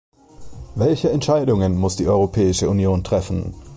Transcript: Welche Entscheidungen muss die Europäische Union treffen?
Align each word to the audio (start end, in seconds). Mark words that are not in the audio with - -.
Welche 0.73 1.11
Entscheidungen 1.11 1.77
muss 1.77 1.95
die 1.95 2.07
Europäische 2.07 2.67
Union 2.71 3.03
treffen? 3.03 3.53